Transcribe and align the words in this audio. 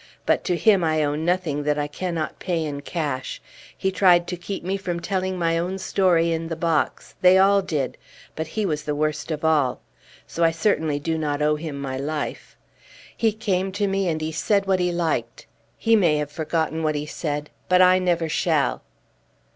But 0.25 0.43
to 0.45 0.57
him 0.57 0.83
I 0.83 1.03
owe 1.03 1.13
nothing 1.13 1.61
that 1.61 1.77
I 1.77 1.85
cannot 1.85 2.39
pay 2.39 2.65
in 2.65 2.81
cash. 2.81 3.39
He 3.77 3.91
tried 3.91 4.25
to 4.29 4.35
keep 4.35 4.63
me 4.63 4.75
from 4.75 4.99
telling 4.99 5.37
my 5.37 5.59
own 5.59 5.77
story 5.77 6.31
in 6.31 6.47
the 6.47 6.55
box 6.55 7.13
they 7.21 7.37
all 7.37 7.61
did 7.61 7.99
but 8.35 8.47
he 8.47 8.65
was 8.65 8.81
the 8.85 8.95
worst 8.95 9.29
of 9.29 9.45
all. 9.45 9.79
So 10.25 10.43
I 10.43 10.49
certainly 10.49 10.97
do 10.97 11.19
not 11.19 11.43
owe 11.43 11.55
him 11.55 11.79
my 11.79 11.97
life. 11.99 12.57
He 13.15 13.31
came 13.31 13.71
to 13.73 13.85
me 13.85 14.07
and 14.09 14.21
he 14.21 14.31
said 14.31 14.65
what 14.65 14.79
he 14.79 14.91
liked; 14.91 15.45
he 15.77 15.95
may 15.95 16.17
have 16.17 16.31
forgotten 16.31 16.81
what 16.81 16.95
he 16.95 17.05
said, 17.05 17.51
but 17.69 17.79
I 17.79 17.99
never 17.99 18.27
shall." 18.27 18.81